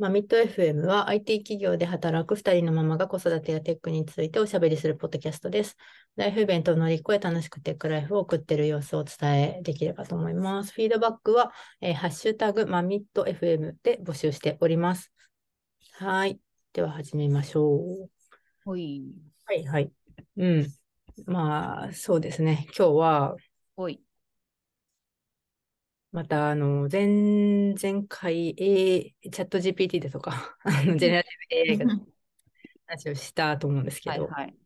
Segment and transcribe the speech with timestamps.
[0.00, 5.76] まあ、ミッド FM は IT 企業で働く2人のママが子育てやテックについておしゃべりするポッドキャストです。
[6.16, 10.72] ライフイベントを乗り越え楽しくテックライフを送っている様子をお伝えできればと思います。
[10.72, 11.52] フィードバックは、
[11.82, 15.12] えーハッシュタグマミッド FM で募集しております。
[15.92, 16.40] はい。
[16.72, 18.08] では始めましょう。
[18.64, 19.04] ほい。
[19.44, 19.92] はいはい。
[20.38, 20.66] うん。
[21.26, 22.66] まあ、そうですね。
[22.74, 23.36] 今日は、
[23.76, 24.00] ほい。
[26.12, 31.84] また、あの、前、前回、A、チャット GPT でとか、 あの、ジェネラティブ AI が
[32.88, 34.56] 話をしたと思うんですけど、はいはい。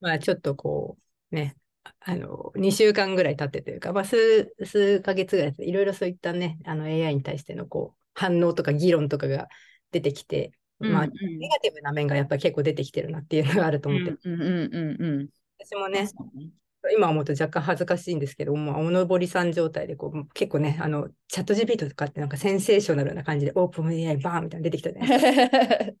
[0.00, 0.96] まあ、ちょっとこ
[1.32, 9.48] う、ね、ああの、2週間ぐらい経ってというか、まあ、数、数ヶ月ぐらいいろいろそういったね、あの、AI に対しての、こう、反応とか議論とかが
[9.90, 15.28] 出てきて、まあ、うんうんネガティブな面がやっぱり結構出てきてるなっていうのがあると思って、うんうんうんうん。
[15.58, 16.08] 私もね
[16.90, 25.92] 今思うと若干恥ずかしいんですけど、もうおのぼりさん状態でこう、結構ね、あの、チャット GPT とかってなんかセンセーショナルな感じで、オープン AI バーンみたいなの出てきたじゃないですか。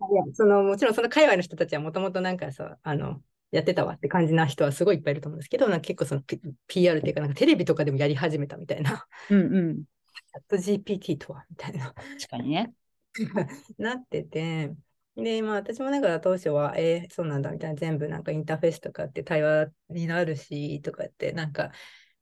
[0.34, 9.76] その、もちろんその界隈の人たちはもともとなんかさ、あの、やってたわって感じな人はすごいいっぱいいると思うんですけど、なんか結構その、P、PR っていうか、なんかテレビとかでもやり始めたみたいな、うんうん。
[9.76, 12.72] チャット GPT とはみたいな、確かにね。
[13.78, 14.74] なってて、
[15.16, 21.72] で、まあ私もだから当初は、えーそうなんだみたいな、全部なんかインターフェースとかって対話になるし、とかって、なんか、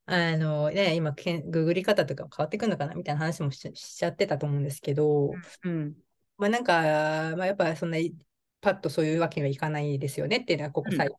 [0.06, 5.32] あのね、今けん、ググり方とかも変わってくるのかなみたいな話もししちゃってたと思うんですけど、
[5.64, 5.94] うん。
[6.36, 6.82] まあなんか、
[7.36, 7.98] まあやっぱそんな、
[8.60, 11.18] パッとそういうわけにはいかないですよねっていうのが、ここ最後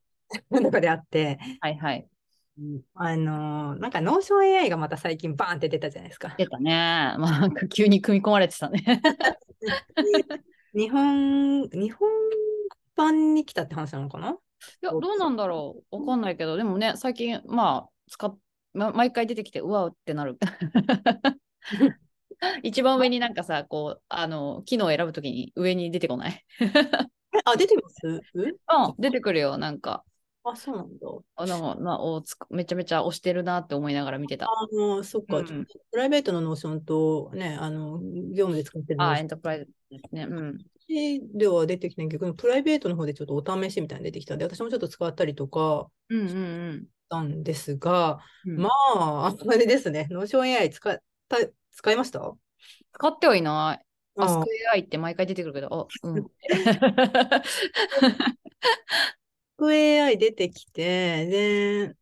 [0.52, 2.08] の中であって、はいはい。
[2.94, 6.34] あのなんか、 Notion AI がまた最近バーンって出たじゃないですか。
[6.38, 6.72] 出たね。
[7.20, 8.82] まあ、なんか急に組み込まれてたね。
[10.76, 12.10] 日本、日本
[12.98, 14.32] 版に来たって話なのかな？
[14.32, 14.36] い
[14.82, 15.18] や、どう？
[15.18, 15.96] なんだろう。
[16.02, 18.38] わかんないけど、でもね、最近、まあ、使っ、
[18.74, 20.38] ま、毎回出てきて、うわうってなる。
[22.64, 26.46] 一番上になんかさ、こう、あの、機能を選ぶときに上に出てこない？
[27.46, 28.22] あ、出てます？
[28.34, 28.56] うん、
[29.00, 30.04] 出てくるよ、なんか。
[30.48, 31.08] あ、そうなんだ。
[31.38, 34.46] あなんかなおつくめちゃめちゃ押してるなって思いながら見てた。
[34.46, 40.28] あの、そっか、うんプライベートのノーションとね、あの、業務で使ってるノあエンタープライズですね。
[40.30, 40.58] うん。
[40.88, 48.62] では出てきてないけど、プライベートの方でちょっとお試しみたいなの出てきたんで、私もちょっと使ったりとかうんうんうんしたんですが、うん。
[48.62, 51.38] まあ、あれですね、 Notion AI 使った、
[51.72, 52.36] 使いました？
[52.94, 53.86] 使ってはいない。
[54.18, 56.28] Ask あ Ask AI って毎回出てくるけど、あ、うん。
[59.62, 61.96] AI 出てきて、で、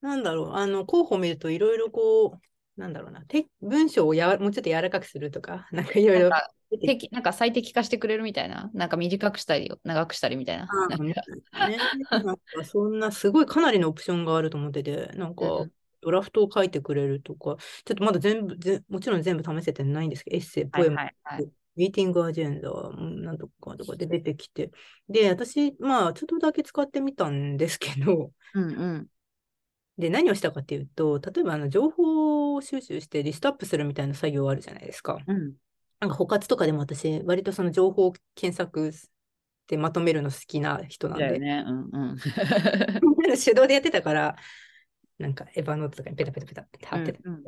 [0.00, 2.38] なんだろう、あの、候補見るといろいろこ
[2.76, 6.30] う、なんだろうな、て文章をやわもうちょっと柔らかくするとか、 なんかいろいろ
[7.10, 8.70] なんか最適化してくれるみたいな。
[8.74, 10.66] なんか短くしたり、長くしたりみたいな。
[10.66, 11.22] あなんか
[11.66, 11.78] ね、
[12.22, 21.50] なんかそんなすごいかなりのオプションがあると思ってて、なんかうんドラフトを書いてくれるとか、ちょっとまだ全部、ぜもちろん全部試せてないんですけど、エッセイ、ポはいエム、はいはい。
[21.78, 24.72] ミーティングアジェンダ、うんなんとかとかで出てきて、
[25.08, 28.66] で、私、まあ、ちょっとだけ使ってみたんですけど、うんう
[28.98, 29.06] ん。
[29.96, 35.18] で、何をしたかっていうと、例えばあの情報収集してリストアップするみたいな作業あるじゃないですか。
[35.24, 35.54] うん。
[36.00, 38.92] なんか、補活とかでも私、割とその情報を検索
[39.68, 41.64] でまとめるの好きな人なんで、ね。
[41.64, 42.16] うんうん。
[43.38, 44.36] 手動でやってたから、
[45.18, 47.20] なんかエヴァノートとかにペタペタペタって貼ってた。
[47.24, 47.44] うんうん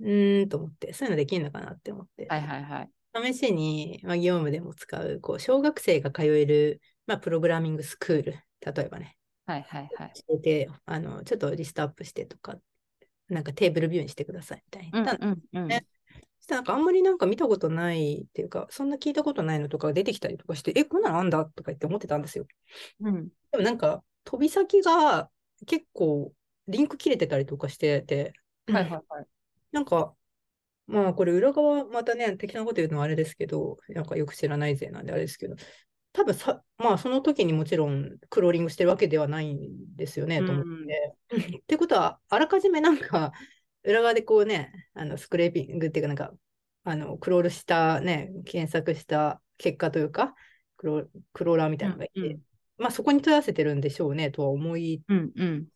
[0.00, 2.26] うーんと思って、そういうのできるのかなって思って。
[2.28, 2.90] はいはいはい。
[3.22, 9.16] 試しに、まあ、業務でも使う、こう、小学生が通える、まあ、プログラミングスクール、例えばね、
[9.46, 10.12] はいはいはい。
[10.28, 12.56] 教えて、あの、ちょっとリストアップしてとか、
[13.28, 15.06] なんかテーブルビューにしてくださいみたいにうん。
[15.08, 15.68] うんうん。
[15.68, 15.84] ね
[16.38, 22.46] そしたらなんかあんまりなんか見たことないっていうか、そんな聞いたことないのとかが出てきたりとかして、え、こんなのあんだとか言って思ってたんですよ。
[23.00, 23.28] うん。
[23.50, 25.30] でもなんか、飛び先が
[25.66, 26.32] 結構
[26.68, 28.32] リンク切れてたりとかしてて、
[28.66, 29.26] はいはいはい。
[29.72, 30.14] なんか、
[30.86, 35.56] まあこれ裏側またね、適当なこと言うのはあれですけど、なんかよく知らないぜなんであれですけど、
[36.12, 41.14] 多分さ、まあその時にもちろんクローリングしてるわけではないんですよね、と思って。
[41.58, 43.32] ってことは、あらかじめなんか、
[43.82, 46.32] 裏側でこうね、あのスクレーピングっていうかなんか、
[46.84, 50.34] あの、クロールしたね、検索した結果というか、
[50.76, 52.40] クロクローラーみたいなのがいて、うんうん
[52.78, 55.66] まあそこに問い合わせてるんでしょうね、とは思いうんうん。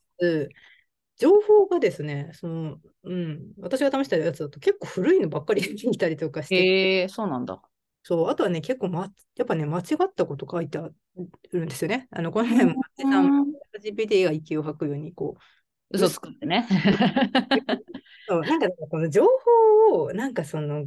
[1.21, 7.61] つ情報がですね、その、うん、私が試したやつだと結構古いのばっかり出てきたりとかして、へえ、そうなんだ。
[8.03, 10.89] そう、あとはね、結構、ま、やっぱね、間違ったこと書いてあ
[11.53, 12.09] るんですよね。
[12.11, 13.47] あの、この前も、松井さん、
[13.83, 15.41] GPT が息を吐くように、こう、
[15.91, 16.67] 嘘つくってね。
[18.27, 19.27] そうなんか、この情
[19.91, 20.87] 報を、なんかその、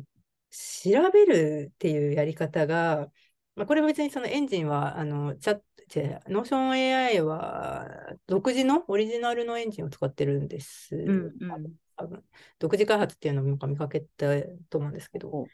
[0.49, 3.11] 調べるっていうやり方が、
[3.55, 5.63] まあ、これは別にそのエンジンは、あの、チャット、
[6.27, 7.87] Notion AI は
[8.25, 10.95] 独自のオリジナルのエンジンを使ってるんです。
[10.95, 11.73] うんうん。
[11.95, 12.23] 多分
[12.57, 14.25] 独自開発っていうのをなんか見かけた
[14.69, 15.45] と思うんですけど、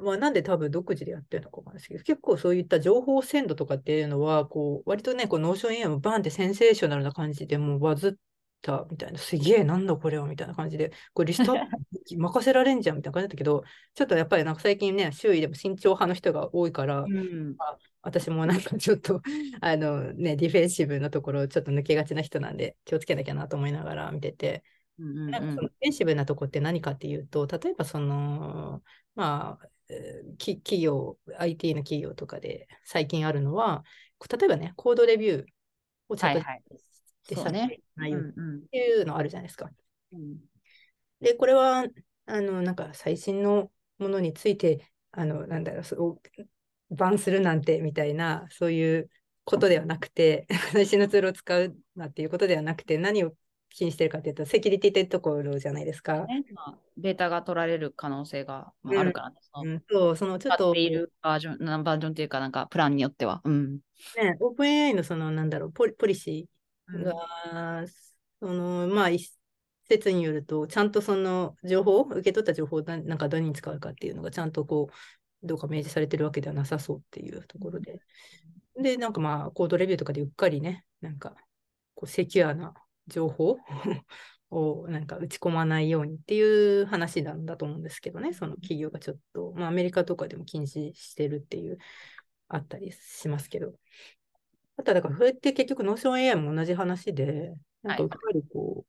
[0.00, 8.12] まあ、なんで多分独自でやってるのかわかんないですけど、結構そういった情報鮮度とかっていうのは、こう、割とね、こう、ノーション AM バンってセンセーショナルな感じでもうバズっ
[8.62, 11.76] たみたいな、すげえ、なんだこれはみたいな感じで、これリストアップ
[12.16, 13.64] 任せられんじゃんみたいな感じだったけど、
[13.94, 17.56] ちょっとやっぱりなんか最近ね、周囲でも慎重派の人が多いから、うん。
[18.02, 19.20] 私もなんか ちょっと、
[19.60, 24.64] あのね、ディフェンシブなところちょっと抜けがちな人なんで気をつけなきゃなと思いながら見てて、
[24.98, 28.82] うんうんなんかそのディフェンシブなとこって何かっていうと、例えばその、
[29.14, 29.68] まあ、
[30.38, 33.84] 企業、IT の企業とかで最近あるのは、
[34.30, 35.44] 例えばね、コードレビュー
[36.08, 36.46] をちゃんと
[37.28, 39.70] でそうねさせないよっうんうんていうのあるじゃないですか。
[40.12, 40.36] うん
[41.20, 41.86] で、これは、
[42.26, 46.20] あの、なんか最新のものについて、あの、なんだろう、そう
[46.90, 49.10] バンするなんてみたいな、そういう
[49.44, 53.34] ことではなくて、 最新のツールを使うなっていうことではなくて、何を
[53.70, 56.26] 気にしてるかっていうと、セキュリティってところじゃないですか。
[56.26, 59.36] ねまあ、データが取られる可能性が、あ、あるからね。
[59.64, 63.40] うん、そう、そのちょっと使って、いるバージョン、なバージョンっていうか、なんかプランによっては。
[63.44, 63.80] うん。
[64.16, 66.55] ね、OpenAI のその、なんだろう、ポリポリシーうん
[66.88, 67.86] が、
[68.40, 69.32] その、まあ、一
[69.88, 74.88] 説によると、ちゃんとその情報、受け取った情報をななんか何に使うかっていうのが、ちゃんとこ
[75.42, 78.00] う、どうか明示されてるわけではなさそうっていうところで。
[78.80, 81.36] で、なんかまあ、コードレビューとかでうっかりね、なんか、
[81.94, 82.74] こう、セキュアな
[83.06, 83.58] 情報
[84.50, 91.78] をなんか打ち込まないようにっていう話なんだと思うんですけどね、その企業がちょっと、まあ、アメリカとかでも禁止してるっていう、
[92.48, 93.72] あったりしますけど。
[94.76, 98.84] あとはだから、それって結局、 Notion AI も同じ話で、なんかうっかりこ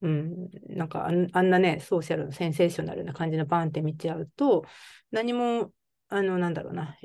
[0.00, 1.10] う、うん、なんかあ
[1.42, 4.64] んなね、ソーシャルのセンセーショナルな感じのバーンって見ちゃうと、
[5.10, 5.72] 何も、
[6.08, 6.96] あの、なんだろうな、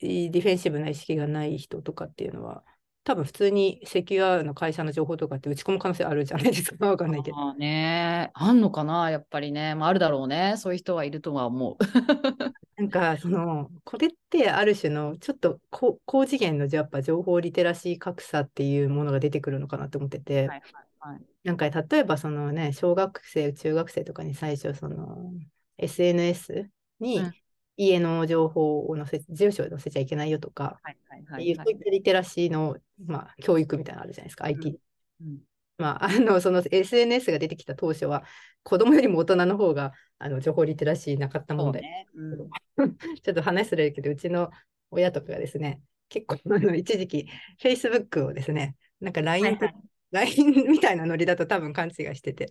[0.00, 2.64] いディフェンシブな意識がない人とかっていうのは、
[3.04, 6.86] 多分普通にセキュアの会社の情報とかって打ち込む可能性あるじゃないですか。
[6.86, 7.36] わかんないけど。
[7.36, 9.74] まあね、あんのかな、やっぱりね。
[9.74, 10.54] まあ、あるだろうね。
[10.56, 11.76] そういう人はいるとは思う。
[12.76, 20.62] なんか、その、これってある種の、ちょっと高高次元のやっぱ情報リテラシー格差っていうものが出てくるのかなと思ってて、はいはい
[21.00, 21.20] はい。
[21.42, 25.32] なんか例えばそのね、小学生、中学生とかに最初、その
[25.78, 26.70] SNS
[27.00, 27.41] にうん
[27.76, 32.76] 家の情報を載せ、住所を載せちゃいけないよとか、はいはいっはいそういったリテラシーの、
[33.06, 34.78] まあ、教育みたいなのあるじゃないですか、IT。
[35.20, 35.38] うん。
[35.78, 38.24] まあ、あの、その SNS が出てきた当初は、
[38.62, 41.82] 子供よりも大人の方があの情報リテラシーなかった問題。
[41.82, 42.06] ね。
[42.14, 42.96] うん。
[43.22, 44.50] ちょっと話すれるけど、うちの
[44.90, 47.28] 親とかがですね、結構あの一時期、
[47.60, 49.74] Facebook をですね、なんか LINE と、はい
[50.12, 52.50] LINE みたいなノリだと多分勘違いしてて、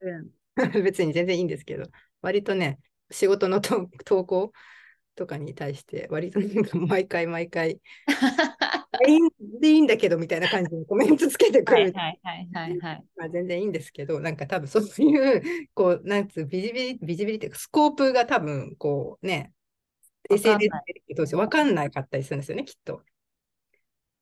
[0.00, 0.30] うん。
[0.84, 1.88] 別に全然いいんですけど、
[2.20, 4.52] 割とね、仕事のと投稿
[5.14, 7.80] とかに対して、割となんか毎回毎回、
[9.60, 11.82] でいいんだけどみたいな感じでコメントつけてくる。
[11.82, 13.04] はいはいはいはいはい。
[13.16, 19.52] まあ、全然いいんですけど、なんか多分そういう、こう、なんつう、ビジビリ、ビジビリっていうか、スコープが多分、こうね、
[20.30, 20.70] SNS
[21.26, 23.02] で分かんなかったりするんですよね、きっと。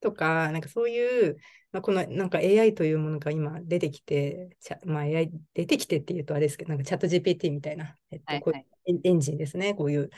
[0.01, 1.37] とか、なんかそういう、
[1.73, 8.67] まあ、このなんか AI というものが今出てきて、まあ、AI 出てきてっていうとあれですけど、なんかチャット GPT みたいな、えっとこうはいはい
[9.05, 10.11] エンジンですね、こういう、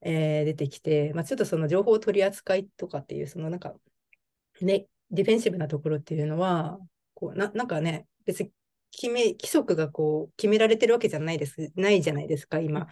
[0.00, 3.74] えー出てきて、まあ、ちょっとその情報取り扱いとかっていう、そのなんか、
[4.62, 6.78] ね、ディフェンシブなところっていうのは、
[7.14, 8.52] こうななんかね、別に
[8.90, 12.88] 決め規則がこう決められてるわけじゃないです、ないじゃないですか、今。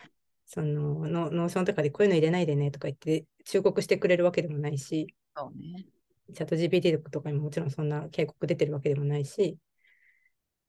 [0.47, 5.87] そのノノーションとかでこういうの入れないでねとか言って忠告してくれるわけでもないし、そうね。
[6.33, 9.59] チャット GPT とかにももちろんそんな警告出てるわけでもないし、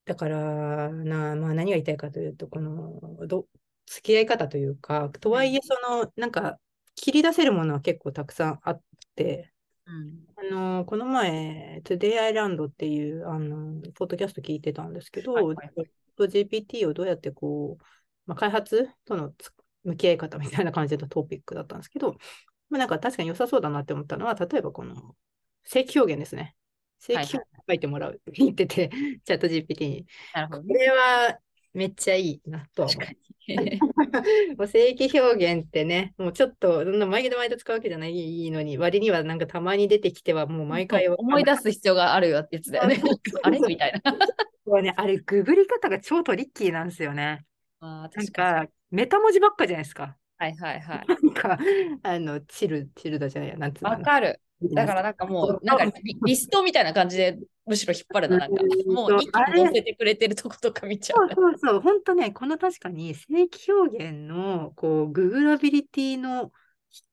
[0.06, 3.48] だからな、まあ、何が言いたいかというと、このど
[3.88, 6.60] 付き合い方というか、とはいえ、そのなんか
[6.96, 8.82] 切り出せるものは結構たくさんあっ
[9.16, 9.52] て、
[9.86, 10.26] うん。
[10.38, 15.56] あのこの前、Today Island っていうあのポッドキャスト聞いてたんですけど、はい
[16.18, 17.84] GPT をどうやってこう、
[18.26, 19.52] まあ、開発とのつ
[19.84, 22.14] 向き合い方みたいな感じのトピックだったんですけど、
[22.70, 25.16] まあ、なんか確かに良さそうだなって思ったのは、例えばこの
[25.66, 26.56] 正規表現ですね。
[27.00, 28.90] 正規表現書いてもらうって言ってて、
[29.26, 30.04] チャット GPT に。
[30.04, 30.74] こなるほどね。
[30.76, 31.40] れは
[31.74, 32.88] めっちゃいいなと。
[34.58, 42.96] もう正規表現ってね、もうちょっと、そんな毎度毎度使うわけじゃないのに、割にはなんかたまに出てきては、もう毎回思い出す必要があるやつだよね。
[43.44, 43.60] あれ？
[43.60, 44.14] みたいな。
[44.66, 44.82] す。
[44.82, 47.46] ね、あれ、ググり方が超トリッキーなんですよね。
[47.82, 48.68] あーなん確かに。
[48.68, 50.18] か、メタ文字ばっかじゃないですか。
[50.38, 51.06] はいはいはい。
[51.08, 51.60] なんか、
[52.04, 54.42] あの、チル、チルダじゃないや、なんつうのわかる。
[54.62, 58.38] だからなんかもう、なんかリリストみたいな感じで、むしろ引っ張るな。
[58.38, 61.36] なんか、もう一気に載せてくれてるとことか見ちゃそうう。
[61.36, 66.52] そうそう、本当ね、この確かに正規表現のこうググラビリティの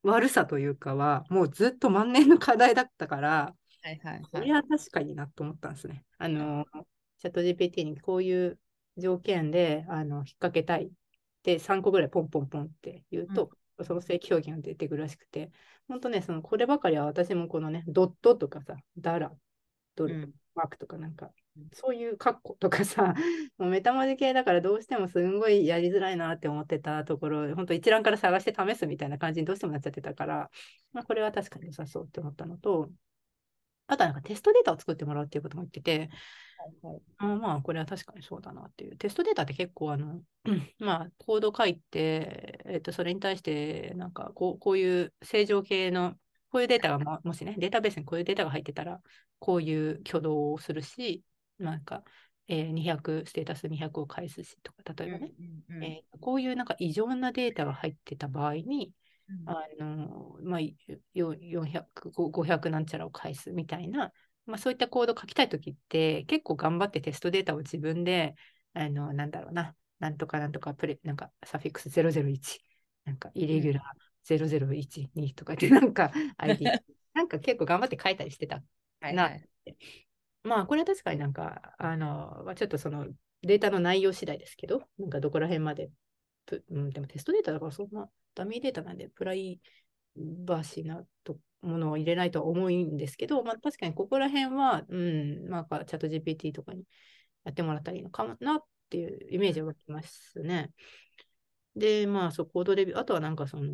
[0.02, 4.46] 悪さというかは、もうずっと万年の課題だったから、はいはいこはい。
[4.46, 6.04] れは確かになと思ったんですね。
[6.18, 6.66] あの、
[7.18, 8.58] チャット GPT にこういう
[8.96, 10.90] 条件であの引っ掛けたいっ
[11.42, 13.50] て3個ぐらいポンポンポンって言うと、
[13.82, 15.50] その正規表現が出てくるらしくて、
[15.88, 19.32] 本当ね、そのこればかりは私もこのね、ドットとかさ、ダラ、
[19.96, 20.32] ドル、うん。
[20.54, 21.30] マークとかなんか、
[21.72, 23.14] そういうカッコとかさ、
[23.58, 30.50] もうメタ文字系だからどうしてもすんごいやりづらいなって思ってたところ、本当一覧から探して試すみたいな感じにどうしてもなっちゃってたから、
[30.92, 32.90] まあ、これは確かに良さそうって思ったのと、
[33.86, 36.10] あとはなんかテストデータを作ってもらうっていうことも言ってて、
[37.18, 38.96] あまあ、これは確かにそうだなっていう。
[38.96, 40.22] テストデータって結構、あの、
[40.78, 46.14] まあ、コード書いて、えっと、それに対して、なんかこう、こういう正常系の、
[46.50, 49.00] こういうデータがも、もしね、データベースにこういうデータが入ってたら、
[49.38, 51.22] こういう挙動をするし、
[51.58, 52.04] なんか、
[52.48, 55.32] えー200、ステータス200を返すしとか、例えばね、
[55.68, 59.01] うんうんえーこういうなんか異常なデータが入ってた場合に、うん
[59.46, 64.12] あのまあ、よ400、500なんちゃらを返すみたいな、
[64.46, 68.34] まあ、そういったコードを書きたいときって、結構頑張ってテストデータを自分で、
[68.74, 72.60] あのなんだろうな、なんとかなんとかプレ、なんかサフィックス001、
[73.04, 76.74] なんかイレギュラー0012とかって、 なんか ID、
[77.14, 78.64] なんか結構頑張って書いたりしてたな
[79.00, 79.48] はいはい。
[80.44, 83.06] まあ、これは確かになんか、あの、まあ、ちょっとその
[83.42, 85.92] データの内容次第ですけど、なんかどこら辺まで、ぷ
[86.70, 89.60] うん、でもテストデータだからそんなダミーデータなんで、プライ
[90.16, 96.84] バシーなとものを入れないとは思うんですけど、まあ確かにここら辺は、うん、まあチャット GPT とかに
[97.44, 100.70] やってもらったらいいのかなっていうイメージは湧きますね。
[101.76, 103.70] で、まあそう、コードレビュー、あとはなんかその、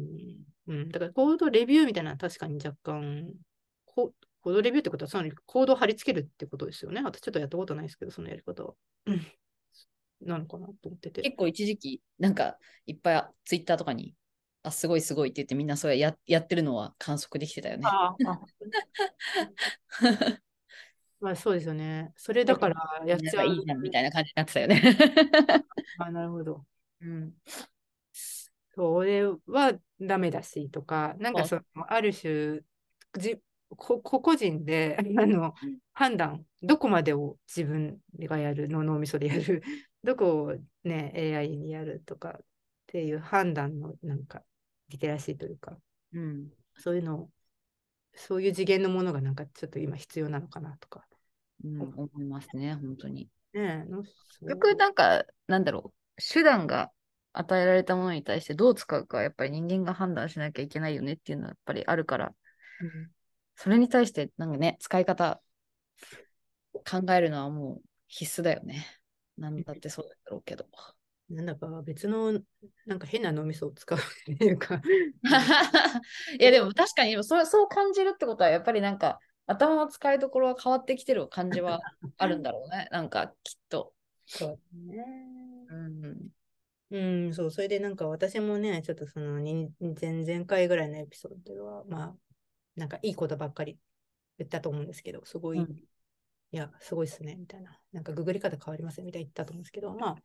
[0.68, 3.32] うん、だからコードレビューみたいな確かに若干、
[3.87, 7.02] コードレビューってことは、そのコードを貼り付けるってことですよね。
[7.04, 8.75] あとちょっとやったことないですけど、そのやり方は。
[10.22, 11.22] うんなのかなと思ってて。
[11.22, 14.14] 結構一時期、なんかいっぱいツイッターとかに、
[14.62, 17.87] あ、すごいすごいって言ってみんなそれややってるのは観測できてたよね。
[17.87, 18.40] あああ
[21.20, 22.12] まあそうですよね。
[22.16, 24.80] それだからやっちゃいいじゃんみたいな感じになってたよね。
[25.98, 26.64] あなるほど。
[27.00, 27.32] うん、
[28.75, 32.60] それはダメだしとか、なんかそのある種
[33.16, 33.40] じ
[33.76, 35.54] こ、個々人であの
[35.92, 39.62] 判断、どこまでを自分がやるの、脳みそでやる、
[40.08, 42.40] どこを、ね、AI にやるとかっ
[42.86, 44.42] ていう判断のなんか
[44.88, 45.76] リテラシーというか、
[46.14, 46.48] うん、
[46.78, 47.30] そういうのを、
[48.14, 51.04] そういう次元のものがなんかちょっと今必要なのかなとか。
[51.62, 53.28] うん、思いますね、本当に。
[53.52, 53.84] ね
[54.40, 56.90] 結局なんか、なんだろう、手段が
[57.34, 62.34] 与えられたものに対してどう使うか、やっぱり人間が判断しなきゃいけないよねっていうのはやっぱりあるから、
[62.80, 63.10] うん
[63.60, 65.42] それに対してなんかね、使い方
[66.72, 68.86] 考えるのはもう必須だよね。
[69.38, 70.66] なんだってそうだろうけど。
[71.30, 72.33] なんだか別の
[72.87, 74.80] なんか変な脳みそを使うっていうか、
[76.40, 81.80] いやでも確かにそうそう感じるってことはやっぱりなんか頭の使いどころが変わってきてる感じは
[82.16, 82.88] あるんだろうね。
[82.92, 83.92] なんかきっと。
[84.25, 85.04] そうね。
[85.68, 86.28] うん。
[86.90, 92.16] うん、そう、それでなんか私もね、ちょっとそのに前々回ぐらいのエピソードでは、まあ、
[92.76, 93.78] なんかいいことばっかり
[94.38, 95.76] 言ったと思うんですけど、すごい、うん
[96.50, 97.78] いや、すごいっすね、みたいな。
[97.92, 100.16] なんかググり方変わりませんみたいな言ったと思うんですけど、まあ、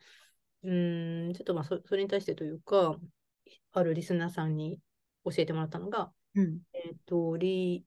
[0.63, 2.97] うん、ちょっとまあそ、それに対してというか、
[3.73, 4.79] あるリスナーさんに
[5.25, 6.59] 教えてもらったのが、うん。
[6.73, 7.85] えっと、リ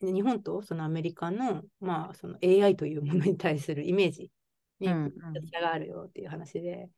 [0.00, 4.30] 日本とそのアメリカの、まあ、その AI というものに対するイメージ
[4.80, 5.12] にうんうん
[5.52, 6.90] 差があるよっていう話で、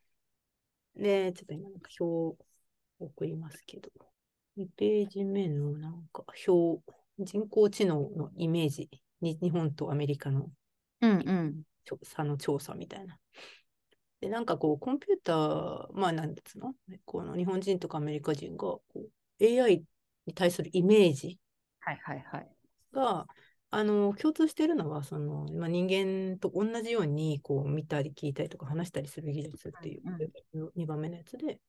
[0.95, 2.37] で、ちょっと今なんか表を
[2.99, 3.89] 送りますけど、
[4.57, 6.81] 2ページ目のなんか表、
[7.19, 10.49] 人工知能のイメージに日本とアメリカの
[11.01, 11.63] うんうん。
[11.83, 13.17] 調査の調査みたいな。
[14.21, 16.73] で、なんかこう、コンピューター、まあ、なんですの？
[17.05, 19.09] この日本人とかアメリカ人がこう
[19.43, 19.83] AI
[20.25, 21.39] に対するイメージ
[21.79, 22.49] はいはいはい。
[22.91, 23.27] が、
[23.71, 31.59] あの、共通しているのは、その、まあ、人間と同じように、こう、見たり聞いたりとか話したりする技術っていううん2番目のやつで、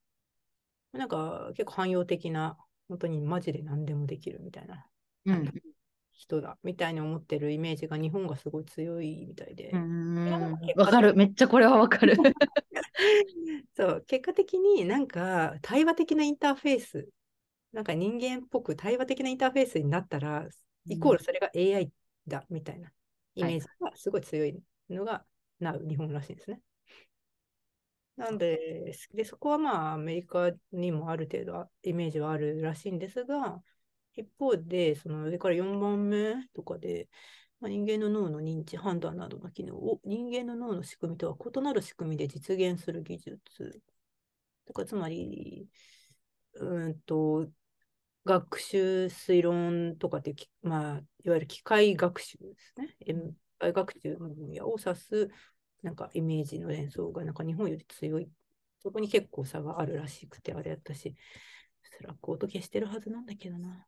[0.92, 2.56] なんか結構汎用的な、
[2.88, 4.86] 本当にマジで何でもできるみたいな
[5.26, 5.52] うん。
[6.16, 11.14] 人だみたいに思ってるイメージが日本がすごい強いみたいで、うんわかる。
[11.14, 12.16] めっちゃこれはわかる。
[13.76, 17.08] そう、結果的になんか対話的なインターフェース、
[17.73, 20.49] なんか人間っぽく対話的なインターフェースになったら、
[20.87, 21.92] イコールそれが AI
[22.26, 22.90] だみたいな
[23.35, 24.58] イメージがすごい強い
[24.88, 25.23] のが
[25.61, 26.61] なう日本らしいんですね。
[28.16, 33.62] なんで、でそこはまあアメリカにもある程度イメージはあるらしいんですが、
[34.16, 37.08] 一方で、その上から4番目とかで、
[37.61, 43.82] まあ、人間の脳の認知、判断などの機能を人間の脳の仕組みとは異なる仕組みで実現する技術。
[44.66, 45.68] とかつまり、
[46.54, 47.49] うんと、
[48.25, 52.96] 学習推論とかってき、まあ、いわゆる機械学習ですね。
[53.00, 55.30] え機械学習の分野を指す、
[55.82, 58.28] なんかイメージの連想がなんか日本より強い。
[58.82, 61.14] そこに結構差があるらしくて、あれやったし、
[61.82, 63.87] Slack 音消してるはずなんだけどな。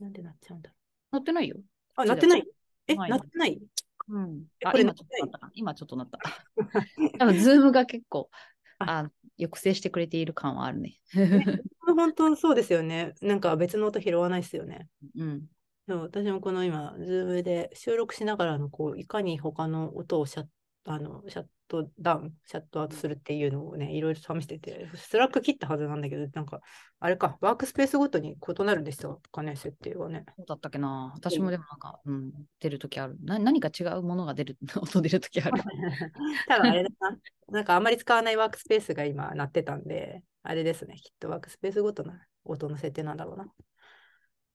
[0.00, 0.76] なんでなっちゃうんだろ
[1.12, 1.56] 乗ってないよ。
[1.58, 1.62] う。
[1.96, 2.44] あ、なってない？
[2.86, 3.60] え、なってない？
[4.08, 4.44] うん。
[4.64, 5.50] あ今ちょっとなったな。
[5.54, 6.18] 今ちょっとなった。
[7.18, 8.30] 多分 Zoom が結構
[8.78, 10.98] ああ抑制してくれている感はあるね。
[11.80, 13.14] 本当そうですよね。
[13.22, 14.88] なんか別の音拾わないですよね。
[15.16, 15.46] うん。
[15.88, 20.46] そう私もこの今、 Zoom で収録しながらのこういかに他の音をシャッ
[20.90, 26.60] あのシャットダウン、シャットアウトするっていうのをね、いろいろ試してて、 Slack 切ったはずなんだけど、なんか、
[26.98, 30.24] あれか、ワークスペースごとに異なるんでしたかね、設定はね。
[30.36, 31.12] そうだったっけな。
[31.14, 33.18] 私もでもなんか、うん、出るときある。
[33.22, 35.62] な何か違うものが出る、 音出るときある。
[36.48, 37.18] 多分あれだな。
[37.48, 40.96] なんかあんまり使わないワークスペースが今なってたんで、あれですね。
[40.96, 42.14] きっとワークスペースごとの
[42.44, 43.52] 音の設定なんだろうな。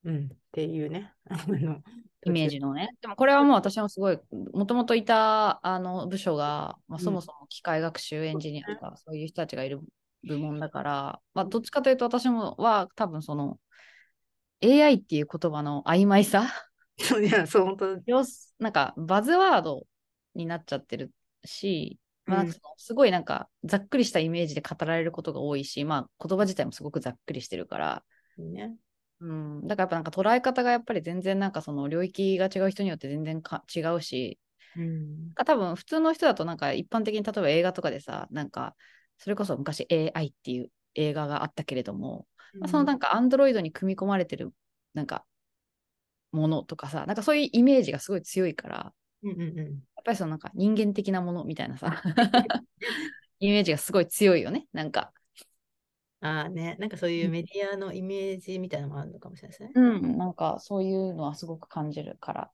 [0.05, 0.25] うん。
[0.25, 1.13] っていうね。
[1.29, 1.81] あの
[2.25, 2.89] イメージのね。
[3.01, 4.19] でもこれはもう私もすごい、
[4.53, 9.81] もともといたあの部署が、まあ、うんそもそも機械学習エンジニアとか、そういう人たちがいる
[10.27, 13.59] 部門だから、まあ、どっちかというと私もは多分その
[14.61, 16.47] AI っていう言葉の曖昧さ、
[16.97, 18.23] いや、そう、本当
[18.59, 19.85] なんかバズワード
[20.35, 21.11] になっちゃってる
[21.43, 22.45] し、まあ、
[22.77, 28.03] すごいなんかざっくりしたイメージで語られることが多いし、まあ言葉自体もすごくざっくりしてるから、
[28.37, 28.73] ね。
[29.23, 34.37] うん、だからやっぱなんか捉え方がやっぱり全然なんかその領域が違う人によって全然か違うし、
[34.75, 35.31] うん。
[35.45, 38.75] 多分普通の人だとなんか一般的に例えば映画とかでさ、なんか
[39.17, 42.27] それこそ昔 AI っていう映画があったけれども、
[42.59, 44.51] まあそのなんかアンドロイドに組み込まれてる
[44.93, 45.23] なんか
[46.33, 49.57] ものとかさ、なんかそういうイメージがすごい強いから、うんうんうん。
[49.57, 52.01] やっぱりそのなんか人間的なものみたいなさ、
[53.39, 55.13] イメージがすごい強いよね、なんか。
[56.23, 59.71] ああね、なんかそういうメディアのイメージみたいなのもあるのかもしれないですね。
[59.75, 62.51] うん、なんかそういうのはすごく感じるから。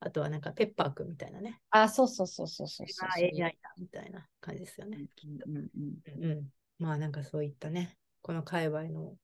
[0.00, 1.60] あとはなんかペッパーくんみたいなね。
[1.70, 5.08] あ、そうそうそうそうそうそうこれが AI だみたいな感じですよね。
[5.46, 5.70] うんうん
[6.18, 6.48] うんうん。
[6.78, 9.14] まあなんかそういったね、この界隈の、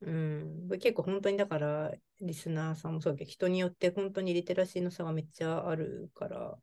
[0.00, 6.56] うん、これ結構本当にだから、リスナーさんもそうだけど、人によって本当にリテラシーの差がめっちゃあるから、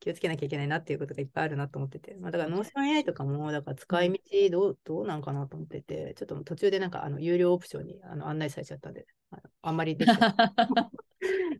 [0.00, 4.18] 気をつけなきゃいけないなっていうことがいっぱいあるなと思ってて、まあ、だから、 Notion AI とかも、だから使い道
[4.50, 10.34] どうどうなんかなと思ってて、ちょっと途中でなんかあの有料オプションにあの案内されちゃったんで、あのあんまりできてない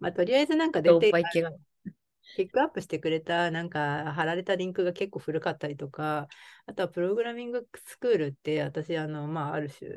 [0.00, 1.12] まあ、とりあえずなんか出て。
[2.36, 6.28] ピックアップしてくれた、なんか貼られたリンクが結構古かったりとか、
[6.66, 9.90] あとはプログラミングスクールって、私、あの、まあ、ある種、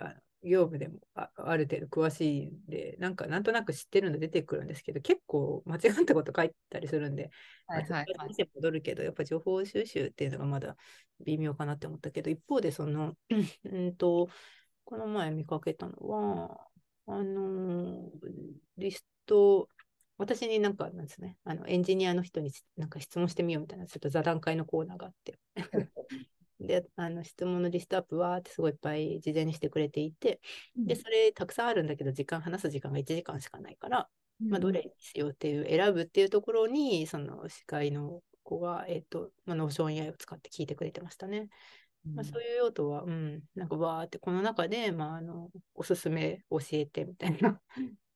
[0.00, 0.14] あ
[0.44, 7.30] 業務でもあある程度詳しいんで、なんかなんとなく知ってるの出てくるんですけど、結構間違ったこと書いたりするんで、
[7.66, 10.76] まあはいはいはい戻るけど、やっぱ情報収集っていうのがまだ
[11.24, 13.16] 微妙かなって思ったけど、一方で、その、
[13.64, 14.28] うんと、
[14.84, 16.68] この前見かけたのは、
[17.06, 18.10] あの
[18.78, 19.68] リスト、
[20.16, 25.38] 私になんかなんですね、あのエンジニアの人になんか質問してみようみたいな、ちょっと座談会のコーナーがあって。
[26.66, 30.40] で、あの質問のリストアップはってすごいいっぱい事前にしてくれていて、
[30.76, 34.08] で、それたくさんあるんだけど、時間、話す時間が1時間しかないから、
[34.40, 41.48] まあ、どれにしようっていう、選ぶっていうところに、その司会の子が、えっ、と、まあ、 Notion AI を使って聞いてくれてましたね。
[42.12, 47.60] まあ、そういう用途は、うん、なんかわーって、この中で、まあ、あの、おすすめ教えてみたいな。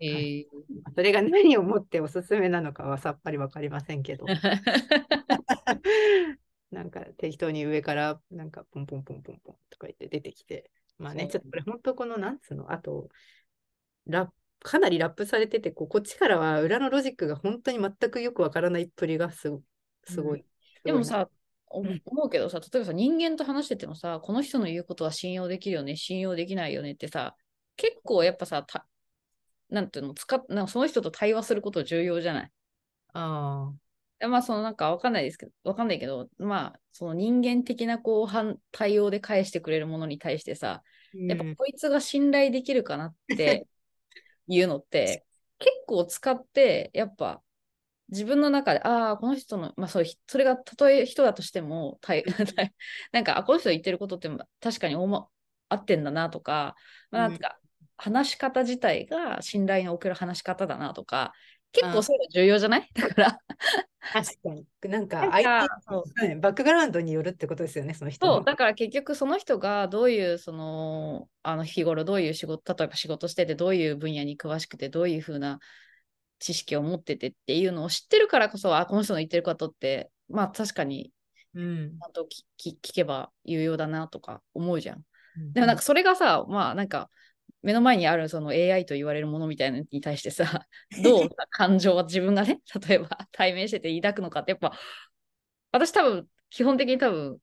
[0.01, 0.45] えー。
[0.95, 4.27] それが何をもっておすすめなのかはさっぱりわかりませんけど、
[6.71, 13.09] なんか適当に上から、なんかポンポンポンポンポンとか言って出てきて、まあね、ちょっとこれ本当この、なんつうの、あと、
[14.07, 19.63] ラップかなりラップされててこう、こっちからは裏のロジックが本当に全くよくわからないっぷりがすご
[20.05, 20.45] すごい。
[20.85, 21.29] でもさ、
[21.69, 21.89] 思
[22.25, 27.37] うけどさ、例えばさ、人間と話しててもさ、この人の言うことは信用できるよね、信用できないよねってさ、
[27.77, 28.87] 結構やっぱさ、た
[29.71, 32.51] なんていうの、使っなんかその人と対話すること重要じゃない？
[33.13, 33.88] あで
[34.21, 41.59] まあ、そのなんかわかんないですけど、わかんないけど、まあ、その人間的なこう反対応で返してくれるものに対してさ、あ、やっぱうん。
[41.59, 43.69] こいつが信頼できるかなって
[44.49, 45.27] いうのって、
[45.59, 47.43] 結構使って、やっぱ
[48.09, 52.25] 自分の中で、ああ、この人の、まあそう、それがたとえ人だとしても、たい
[53.13, 54.29] なんか、あ、この人言ってることって
[54.61, 55.29] 確かにおま
[55.69, 56.77] 合ってんだなとか、
[57.11, 57.39] まあ、なん。
[57.39, 57.61] か、
[57.97, 61.33] 話し方自体が信頼のおける話し方だなとか、
[61.73, 62.89] 結構そういうの重要じゃない？
[62.95, 63.39] だから、
[64.13, 64.67] 確かに。
[64.91, 65.69] なんか相か。
[66.15, 68.37] 手、はいバックグラウンドによるってことですよね、その人の。
[68.37, 75.59] そう、だから結局その人がどういう、その、あの日頃どういう仕事、例えば仕事してて、どういう分野に詳しくて、どういうふうな
[76.39, 81.13] 知識を持っててっていうのを知ってるからこそ、あ、この人の言ってることって、まあ確かに
[81.55, 81.99] うん。
[82.01, 82.29] ちゃんと
[82.59, 85.05] 聞けば有用だなとか思うじゃん。
[85.39, 85.53] うん。
[85.53, 87.11] でもなんかそれがさ、まあなんか
[87.63, 90.67] 目の前にあるその AI と言われるものみたいなのに対してさ、
[91.03, 94.73] どう感情は自分がね、例えば対面してて抱くのかってやっぱ、
[95.73, 97.39] 私多分基本的に多分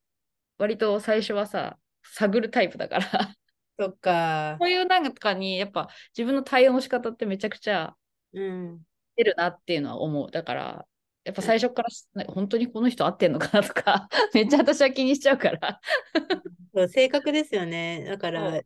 [0.58, 3.36] 割と最初はさ、探るタイプだから、
[3.78, 4.66] そっかこ。
[4.66, 7.96] ういうなんかに、やっぱ自分の対応の仕方ってめちゃくちゃ
[8.34, 8.82] うん。
[9.16, 10.32] 出るなっていうのは思う。
[10.32, 10.88] だから、
[11.24, 15.82] やっぱ最初から本当にこの人合ってんのかなとか、 めっちゃ私は気にしちゃうから。
[16.74, 18.06] そう性格ですよね。
[18.06, 18.62] だかそら、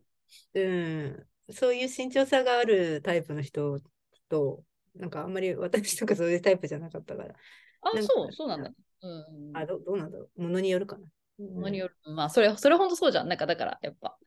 [0.55, 3.79] うん、そういう慎重さがあるタイプの人
[4.29, 4.63] と、
[4.95, 7.35] なんかあんまり私とかそういうタイプじゃなかったから、
[7.81, 8.71] あ、そう、そうなんだ。
[9.01, 9.57] うん。
[9.57, 10.41] あ、どどうなんだろう？
[10.41, 11.05] ものによるかな。
[11.39, 11.95] ものによる。
[12.13, 13.29] まあ、それ、それ本当そうじゃん。
[13.29, 14.17] なんか、だから、やっぱ。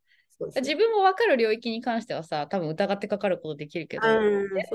[0.57, 4.03] 自分も分かる領域に関してはさ、多分疑ってかかることできるけど、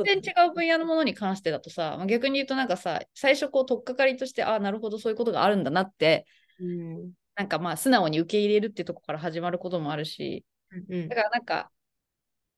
[0.05, 6.25] 全然違う分野のものに関してだとさ、まあ逆に言うとなんかさ、最初こう、取っかかりとして、ああ、なるほど、そういうことがあるんだなって、
[6.59, 7.11] うん。
[7.35, 10.45] なんかまあ、素直に受け入れるっていうところから始まることもあるし、
[10.89, 11.71] うんだからなんか、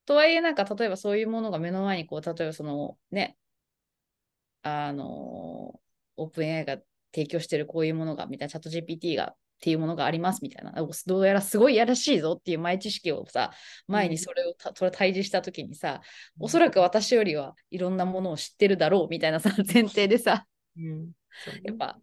[0.10, 3.38] とはいえなんか、例えばそういうものが目の前にこう、例えばその、ね、
[4.63, 6.78] あの、オープン AI が
[7.13, 13.52] 提供してるこういうものが、みたいな、チャット GPT がっていうものがありますみたいな、おどうやらすごいやらしいぞっていう前知識をさ、
[13.86, 16.02] 前にそれをた、それ対峙したときにさ、
[16.39, 21.06] おそらく私よりはいろんなものを知ってるだろうみたいなさ、 前提でさ、うん。
[21.06, 21.13] ね。
[21.65, 22.00] やっぱ、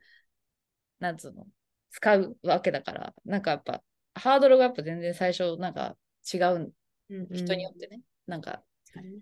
[1.01, 1.49] なんつうの、
[1.91, 3.83] 使うわけだから、なんかやっぱ、
[4.15, 5.97] ハードルがやっぱ全然最初、なんか
[6.33, 6.73] 違う、
[7.11, 8.63] うん人によってね、なんか
[8.97, 9.21] うん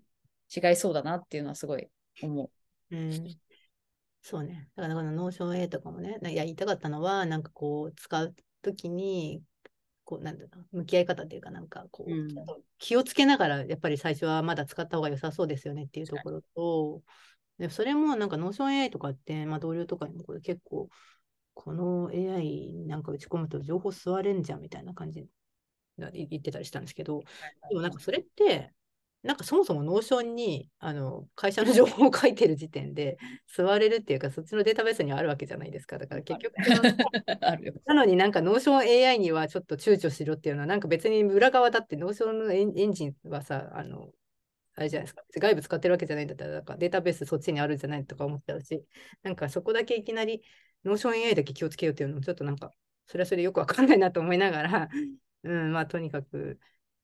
[0.55, 1.89] 違いそうだなっていうのはすごい
[2.23, 2.51] 思
[2.91, 3.37] うん。
[4.23, 4.69] そうね。
[4.75, 9.43] だから、このノーション A とかもね、いや、言いたかったのは、なんかこう、使うときに、
[10.05, 12.35] こう、なんだろう、向き合い方っていうか、なんかこう、うん
[12.79, 17.03] 気をつけながら、やっぱり最初はまだ使った方が良さそうですよねっていうところと、
[17.59, 20.89] でそれもなんかノーション AI とかって、まあ、同僚とかにもこれ結構、
[21.55, 25.27] この AI なんか打ち込むと情報吸われんじゃんみたいな感じで
[25.97, 27.21] 言ってたりしたんですけど、
[27.69, 28.73] でもなんかそれって、
[29.25, 33.17] なんかそもそも Notion にあの会社の情報を書いてる時点で
[33.57, 35.97] 吸われるっていうか、そっちのデータベースにはあるわけじゃないですか。
[35.97, 36.55] だから結局。
[37.87, 44.11] なのになんかノーション AI にはちょっと躊躇しろっていうのは、なんか別に裏側だって Notion のエンジンはさ、あの、
[44.77, 45.23] あれじゃないですか。
[45.39, 48.85] 外部使ってるわけじゃないんだったら、なんかデータベースそっちにあるんじゃないとか思っちゃうし、
[49.23, 50.43] なんかそこだけいきなり
[50.85, 52.73] ノーション AI だけ気をつけようっていうのもちょっとなんか、
[53.07, 54.89] それはそれでよくわかんないなと思いながら、
[55.45, 56.59] うん、まあとにかく、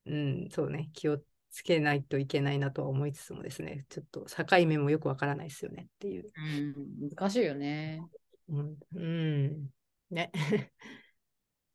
[0.06, 6.30] うん、そうね、気をつけないといけないなとは思いつつもですね、ちょっと境目もよくわからないですよねっていう。
[7.00, 8.02] うん、難しいよね。
[8.48, 9.70] うん、うん、
[10.10, 10.30] ね。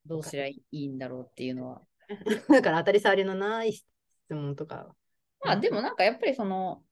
[0.06, 1.82] どうすりゃいいんだろうっていうのは。
[2.50, 3.86] だから当たり障りのない質
[4.30, 4.96] 問とか。
[5.44, 6.84] まあでもなんかやっぱりその、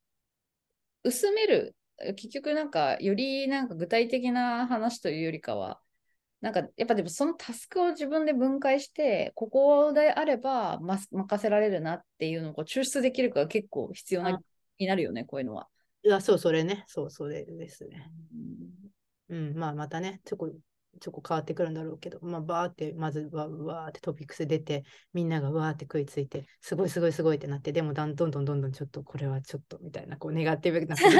[1.04, 1.76] 薄める、
[2.16, 5.80] 結局なんかよりなんか具体的な話というよりかは、
[6.44, 14.38] なんかやっぱでもそのタスクを自分で分解して、ここであればま任せられるなっていうのをこう抽出できるかが結構必要なあ
[14.78, 15.68] になるよね、こういうのは。
[16.02, 16.84] いや、そう、それね。
[16.86, 18.10] そう、それですね。
[19.30, 20.50] うん、まあ、またね、ちょこ、
[21.00, 31.10] ちょこ変わってくるんだろうけど、まあ、バーって、まずわ、わーってトピックス出て、みんながわーって食いついて、すごいすごいすごいってなって、でもだんどんどんどんどんちょっと、これはちょっとみたいな、こう、ネガティブな感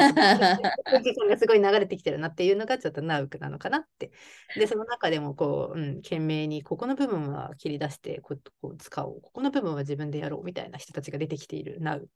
[1.28, 4.10] がすごい流れてきてるなっていうのが、ちょっとナウクなのかなって。
[4.56, 12.08] で、その中でも、こう、うん、懸命に、ここの部分は切り出してこ、こう使おう、ここの部分は自分でやろうみたいな人たちが出てきているナウ。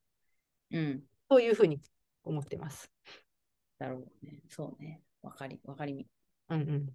[0.73, 1.03] うん。
[1.31, 1.81] そういうふうに
[2.25, 2.91] 思ってます。
[3.79, 4.43] だろうね。
[4.49, 5.03] そうね。
[5.23, 6.07] わかり、わかりみ。
[6.51, 6.87] うんうん。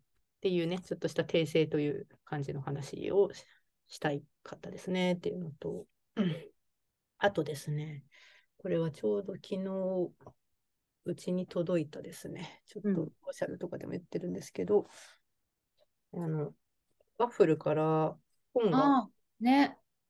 [0.43, 3.45] っていうね、ちょっとした訂正という感じの話をし
[3.87, 5.85] したいかったですねっていうのと、
[6.17, 6.35] うん
[7.19, 8.03] あとですね、
[8.57, 10.11] これはちょうど昨日、
[11.05, 14.85] うちに届いたですね、ちょっうんとオシャルとかでも言ってるんですけど、
[16.13, 16.53] あの、
[17.17, 18.13] ワッフルから
[18.53, 19.07] 本が。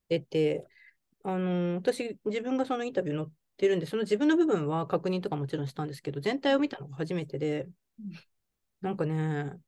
[0.10, 0.66] 出て、
[1.24, 7.68] あの私、自分がそのインタビュー載ってるんで、その自分の部分は確認とかもちろんしたんですけど、全体を見たのが初めてで
[8.00, 8.14] うん、
[8.82, 9.60] なんかね、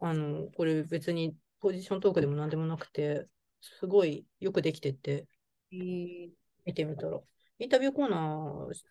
[0.00, 3.28] あの、これ別にポジショントークでもなんでもなくて、
[3.60, 5.26] すごいよくできてて、
[5.70, 6.32] 見
[6.74, 7.20] てみたら、
[7.58, 8.16] インタビューコーナ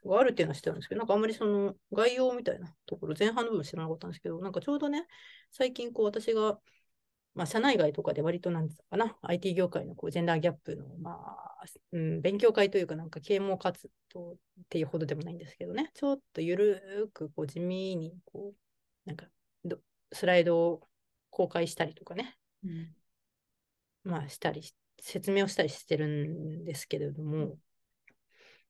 [0.06, 5.08] ーがあるっていうのは知ってたんですけど、なんかあんまりその概要みたいなところ、前半の部分知らなかったんですけど、なんかちょうどね、
[5.52, 6.60] 最近こう私が、
[7.34, 14.36] まあ、社内外とかで割となんつうのかな、IT 業界のこうジェンダーギャップの、まあ、うん、勉強会というか、なんか啓蒙活動っ
[14.70, 19.26] ていうほどでもないんですけどね、ちょっとゆるーくこう地味にこう、なんか
[19.66, 19.80] ど
[20.12, 20.89] スライドを
[21.30, 22.94] 公開したりとかね、うん。
[24.04, 27.58] まあ、したりし、説明をしたりしてるんですけれども、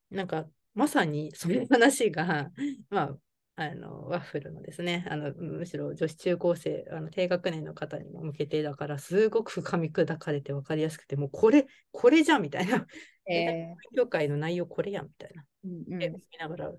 [0.10, 2.52] なんか、まさにその話が、
[2.90, 3.18] まあ、
[3.56, 12.88] あの、ワッフルのですね、あの、むしろ女子中高生、あの、低学年の方にも向けてだから、すごく噛み砕かれて分かりやすくて、もうこれ、これじゃんみたいな、
[13.28, 15.46] え勉強会の内容これやんみたいな。
[15.66, 16.00] ーうんうん。
[16.00, 16.72] で、見ながら、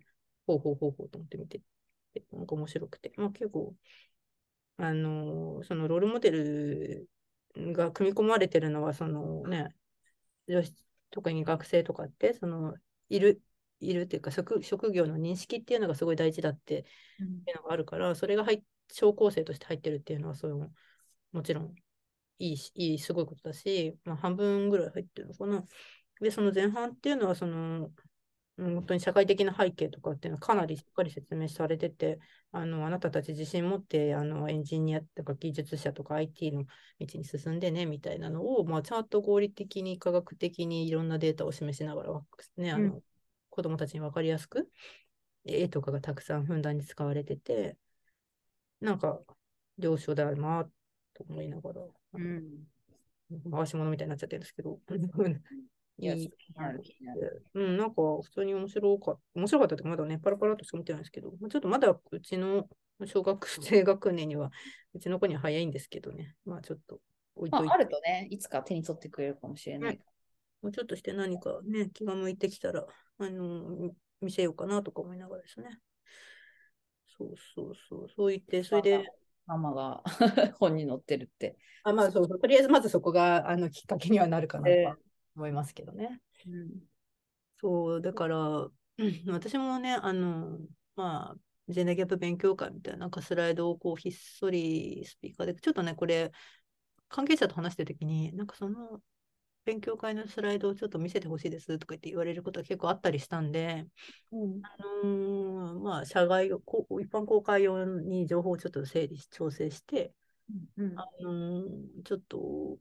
[0.46, 1.60] ほうほうほうほうと思って見て
[2.14, 3.74] て、なんか面白くて、まあ結構、
[4.80, 7.08] あのーそのロールモデル
[7.56, 9.74] が組み込まれてるのは、そのね、
[10.48, 10.74] 女子
[11.10, 12.74] 特に学生とかって、その、
[13.08, 13.42] いる、
[13.80, 16.86] いるっていうか職、職業の認識っていうのがすごい大事だって
[17.20, 18.62] うんいうのがあるから、それが入っ
[18.92, 20.72] 小構成として入ってるっていうのは、その
[21.32, 21.74] もちろん
[22.38, 25.64] いいし、いい、すごいことだし、まあ、半分ぐらい入ってるのかな。
[26.20, 27.94] で、その前半っていうのは、その、うん
[28.60, 32.18] 本当に社会的な背景とかっていうのはかなりしっかり説明されてて、
[32.52, 36.64] あの、あなたたち自信持って、あの、エンジニアとか技術者とか IT の
[36.98, 42.20] 道に進んでね、みたいなのを、まあ、ちゃんと合理的に、科学的にいろんなデータを示しながら、
[42.56, 43.02] ね、あの、うん
[43.52, 44.70] 子供たちに分かりやすく、
[45.44, 47.76] 絵とかがたくさんふんだんに使われてて、
[48.80, 49.20] なんか、
[49.76, 50.70] 了承だな
[51.14, 51.82] と思いながら、
[52.14, 52.66] うん。
[53.50, 54.78] 回し物みたいになっちゃってるんですけど、
[56.00, 56.14] いや。
[57.54, 59.20] うん、なんか普通に面白かった。
[59.34, 62.68] 面白かったってまだね、パラパラっとしか見てないんですけど、まあちょっとまだうちの
[63.04, 64.50] 小学生学年には、
[64.94, 67.00] うちの子には早いんですけどね、まあちょっと
[67.36, 70.00] 置いといて、まあ、あるとね、いつか手に取ってくれるかもしれない。
[70.62, 72.86] もうちょっとして何かね、気が向いてきたら、
[73.18, 75.78] あの、み見せようかなとか思いながらですね。
[77.06, 79.04] そうそうそう、そう言って、それで、
[79.46, 80.02] ママが
[80.58, 81.56] 本に載ってるって。
[81.82, 84.96] あ、まあそうとりあえずまずそこがあのきっかけにはなるかなとは
[85.40, 86.20] 思いますけどね。
[86.46, 86.70] うん。
[87.60, 88.72] そう、だから、うん
[89.28, 90.58] 私もね、あの、
[90.96, 91.36] まあ、
[91.68, 96.32] ジェンダーギャップ勉強会みたいな、なんかスライドをこうひっそりスピーカーで、ちょっとね、これ、
[97.08, 99.02] 関係者と話してるときに、なんかその
[99.64, 103.86] 勉強会のスライドをちょっと見せてほしいですとか言って言われることが結構あったりしたんで、
[104.32, 104.62] うん。
[104.62, 106.58] あのーまあ、社外を、
[107.00, 110.14] 一般公開用に情報をちょっと整理し、調整して、
[110.76, 110.96] うん。
[110.98, 112.78] あのーちょっと、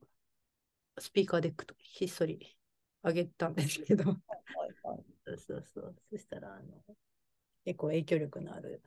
[1.00, 2.58] スピーカーデックとひっそり
[3.04, 5.96] 上げたんですけど、はいはいそうそうそう。
[6.12, 6.96] そしたら、あの、
[7.66, 8.82] 結構影響力のある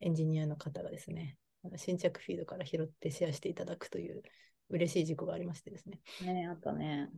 [0.00, 1.36] エンジニアの方がですね、
[1.76, 4.22] 新着フィードから拾ってシェアしていただくという
[4.70, 6.00] 嬉しい事故がありましてですね。
[6.20, 7.10] ねあったね。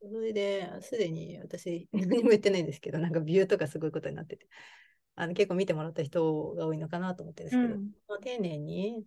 [0.00, 4.46] それで、すでに私、何も言ってないんですけど、なんかビューとかすごいことになってて、
[5.16, 9.04] あの結構見てもらった人が多いのかなと思ってるんですけど、うんまあ丁寧に、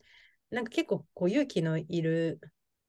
[0.50, 2.40] なんか結構こう勇気のいる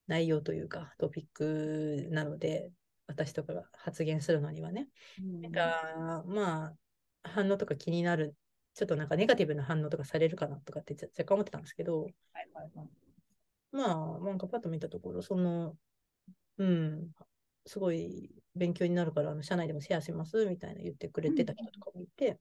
[0.08, 2.72] 内容というか、トピックなので、
[3.06, 4.88] 私とかが発言するのにはね。
[5.40, 8.34] なんか、まあ、反応とか気になる、
[8.74, 12.12] ちょっとなんかネガティブな反応とかされるかなとかって若干思ってたんですけど、はい
[12.54, 12.88] はいはい
[13.70, 15.76] まあ、なんかパッと見たところ、その、
[16.56, 17.10] うん、
[17.66, 22.38] すごい勉強になるから、あの社内でもシェアしますみたいな言ってくれてた人とかもいて、まあ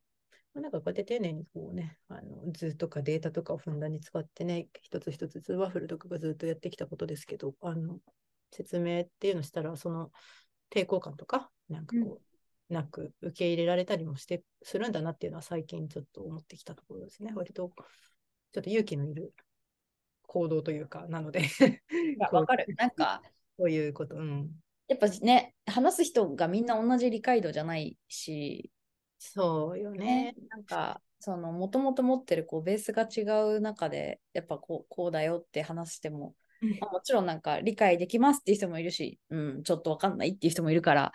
[0.61, 7.99] なんかこうやって丁寧にこうね、あの図とかデータとかをふんだんに使ってね、一つ一つワッフルとかがずっとやってきたことですけど、あの
[8.51, 10.11] 説明っていうのをしたら、その
[10.71, 12.21] 抵抗感とか、なんかこ
[12.69, 17.31] う、なく受け入れられたりもしてするんだなっていうのは最近ちょっと思ってきたところですね。
[17.35, 17.71] 割と
[18.51, 19.33] ちょっと勇気のいる
[20.23, 21.41] 行動というか、なので
[22.19, 22.65] わかる。
[22.77, 23.21] なんか、
[23.57, 24.49] こういうこと、うん。
[24.87, 28.71] やっぱね、話す人がみんな同じ理解度じゃないし、
[29.19, 33.21] そうよねね。、なんか、その、もともと持ってるこうベースが違
[33.55, 36.35] う中で、やっぱこうこうだよって話しても、
[36.79, 41.11] まあもちろんなんか理解できますっていう人もいるし、うん、ちょっとわかんないっていう人もいるから、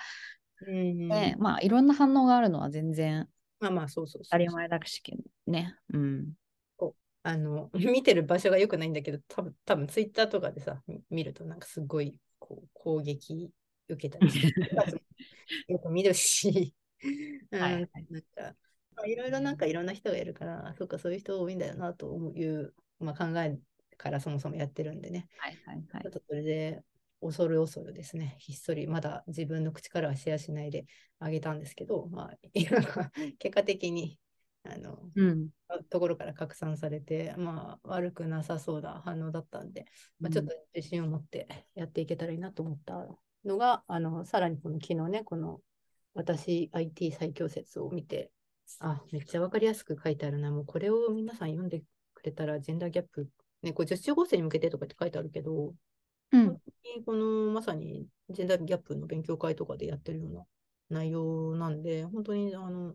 [0.67, 3.29] うんね、まあいろんな反応があるのは全然
[3.63, 5.01] まあまあ、そうそう当たり前だし
[5.47, 5.77] ね。
[5.93, 6.33] うん。
[7.23, 13.53] あの、 見てる場所が良くないんだけど、多分多分ツイッターとかでさ、み見るとなんかすごいこう攻撃
[13.89, 14.33] 受けたり
[15.69, 16.75] よく見るし、
[17.51, 17.61] うん。
[17.61, 17.89] はいはい。
[18.11, 18.57] なんか、
[18.97, 23.59] まあ、いろいろなんかいろんな人がいるから、そうか、そういう人多いんだよなという、まあ、考え
[23.97, 26.03] からそもそもやってるんでね、はいはいはい。
[26.03, 26.13] ちょっ。
[26.13, 26.83] とそれで
[27.21, 30.87] 恐る恐るですね、ひっそりまだ自分の口からはシェアしないで
[31.21, 32.37] あげたんですけど、まあ、
[33.39, 34.19] 結果的に、
[34.65, 35.49] あの、うん。
[35.89, 39.87] ところから拡散されて、まあ、悪くなさそうな反応だったんで、
[40.21, 43.07] まあ、ちょっと自信を持ってやっていけたらいいなと思った
[43.45, 45.61] のが、あのさらにこの昨日ね、この
[46.15, 48.31] 私 IT 最強説を見て、
[48.81, 51.83] あ、めっちゃわかりやすく書いてあるな、もうこれを皆さん読んで
[52.15, 53.29] くれたら、ジェンダーギャップ、
[53.63, 55.75] ね、これ女子中高生に向けてとかって書いてあるけど、
[56.33, 56.59] うん。
[57.05, 60.45] このまさにジェンダーギャップの勉強会とかでやってるような
[60.91, 62.95] 内容なんで、本当にあの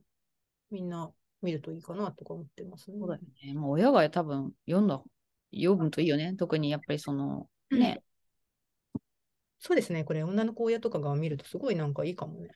[0.71, 2.97] みんな見るといいかなとか思ってますね。
[2.99, 3.53] そうだよね。
[3.53, 5.01] もう親が多分読んだ、
[5.53, 6.35] 読むといいよね。
[6.35, 8.01] 特にやっぱりその、ね、
[9.59, 12.49] そうですね、これ女の子親とかが見るとすごいなんかいいかもね。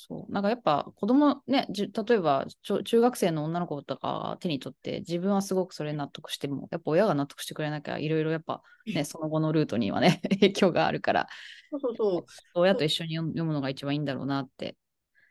[0.00, 0.32] そう。
[0.32, 2.46] なんかやっぱ子供ね、じゅ例えば
[2.84, 11.28] 中学生の女の子とかが手に取って自分はすごくそれ納得しても、やっぱ親が納得してくれなきゃいろいろやっぱね、その後のルートにはね、 影響があるから、
[11.70, 12.26] そうそうそう。
[12.54, 14.76] 親と一緒に読むのが一番いいんだろうなって。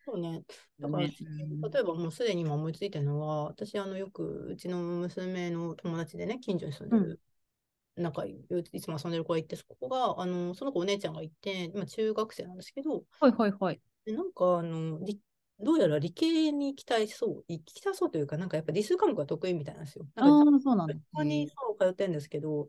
[0.06, 0.44] そうね。
[0.80, 7.20] だから、ねうん例えばもうすでに今思いついてるのは、私、あの、よくうちの娘の友達でね、近所に住んでる、
[7.98, 13.82] 仲いい、いつも遊んでる子がいて、そこが、あの、その子お姉ちゃんがいて、今中学生なんですけど、はいはいはい。
[14.08, 15.22] でなんかあの理
[15.60, 20.08] どうやら理系に行きたいそう、行きたそうというか、なんかやっぱ理数科目が得意みたいなんですよ。
[20.16, 20.94] あなんそうなんだ。
[20.94, 22.68] 学校にそう通ってるんですけど、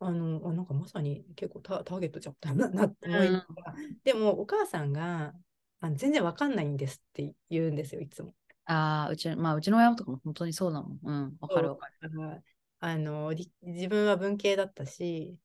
[0.00, 3.74] あの、あなんかまさに結構タターゲットちゃったななって思いながら、
[4.04, 5.34] でもお母さんが
[5.80, 8.34] あの全然わかんないんですって言うんですよ、いつも。
[8.66, 11.00] ああ、うち、まあ、うちの親とかも本当にそうだもん。
[11.02, 12.44] うん、わかるわかる。
[12.80, 15.38] あのり自分は文系だったし、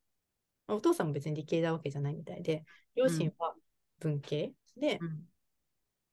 [0.67, 3.55] まあお父さんも別に理系なわけじゃないみたいで、両親は
[3.99, 5.29] 文系、でう、ん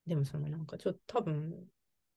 [0.07, 1.67] でもそのなんかちょっと多分、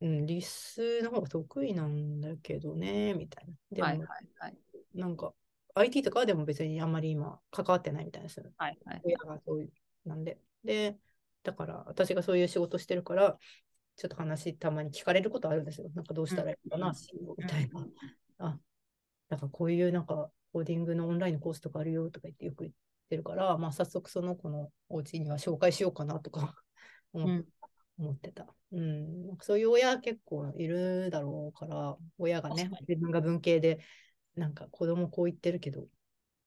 [0.00, 3.52] うん、理数の方が得意なんだけどね、みたいな。
[3.72, 4.58] でも、はいはいはい。
[4.94, 5.34] なんか
[5.74, 8.40] IT とかはでも別にあんまり今関わってないみたいです。
[8.56, 9.00] はいはい。
[9.04, 9.72] 親がそういう
[10.08, 10.38] なんで。
[10.64, 10.96] で、
[11.42, 13.36] だから私がそういう仕事してるから、
[13.96, 15.90] ちょっと話たまに聞かれることあるんですよ。
[15.94, 16.94] なんかどうしたらいいかな、うん
[17.36, 17.86] みたいな。
[18.38, 18.58] あ、
[19.28, 22.72] だからこういうなんかコーディングのオンラインのコースとかあるよとか言ってよく言
[23.10, 26.54] ってるから、まあ早速その子のお家には紹介しようかなとか
[27.12, 27.42] 思
[28.12, 28.46] ってた。
[28.70, 33.80] うん、なんかそういう親結構いるだろうから、親がね自分が文系で、
[34.36, 35.88] なんか子供こう言ってるけど、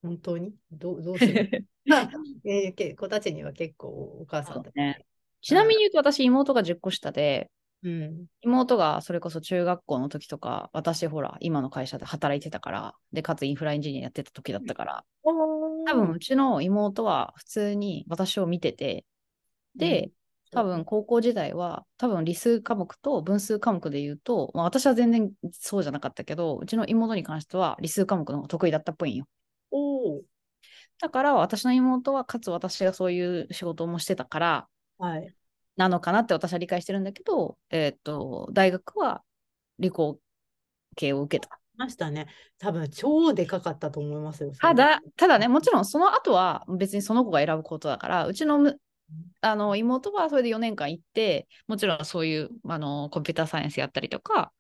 [0.02, 0.56] 本当に？
[0.72, 1.68] どうどうする？
[2.46, 4.72] えーけ子たちには結構お母さんた。
[4.72, 5.06] ち、ね。
[5.42, 7.52] ちなみに言うと私妹が10個下で、
[7.84, 15.34] うん、妹がそれこそ中学校の時とか、私ほら、今の会社で働いてたから、で、かつインフラエンジニアやってた時だったから、多
[15.86, 19.06] 多分うちの妹は普通に私を見てて、
[19.76, 20.12] で、
[20.52, 29.26] 多分高校時代は、多分理数科目と分数科目で言うと、まあ、私は全然そうじゃなかったけど、うちの妹に関しては理数科目の方が得意だったっぽいんよ。
[29.72, 30.22] おー
[31.00, 34.68] だから私の妹は、かつ私がそういう仕事もしてたから、
[34.98, 35.36] はい。
[35.76, 39.24] なのかなって私は理解してるんだけど、えーっと、大学は
[39.80, 40.20] 理工
[40.96, 41.60] 系を受けた。
[41.78, 42.28] ましたね。
[42.60, 44.52] 多分超でかかったと思いますよ。
[44.52, 48.80] ただ、ただね、もちろんその後は別にその子が選ぶことだから、うちのむ
[49.42, 54.54] あの妹はそれで4年間行って、もちろんそういうあのコンピューターサイエンスやったりとか、